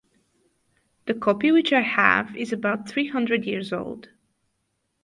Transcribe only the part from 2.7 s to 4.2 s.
three hundred years old.